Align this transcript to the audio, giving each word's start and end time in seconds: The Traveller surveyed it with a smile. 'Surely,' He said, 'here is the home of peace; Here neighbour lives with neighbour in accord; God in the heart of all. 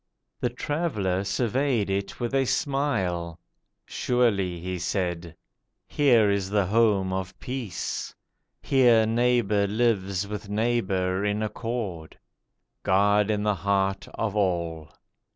The 0.39 0.49
Traveller 0.49 1.23
surveyed 1.23 1.87
it 1.87 2.19
with 2.19 2.33
a 2.33 2.45
smile. 2.45 3.39
'Surely,' 3.85 4.59
He 4.59 4.79
said, 4.79 5.35
'here 5.85 6.27
is 6.31 6.49
the 6.49 6.65
home 6.65 7.13
of 7.13 7.39
peace; 7.39 8.15
Here 8.63 9.05
neighbour 9.05 9.67
lives 9.67 10.25
with 10.27 10.49
neighbour 10.49 11.23
in 11.23 11.43
accord; 11.43 12.17
God 12.81 13.29
in 13.29 13.43
the 13.43 13.53
heart 13.53 14.07
of 14.15 14.35
all. 14.35 14.91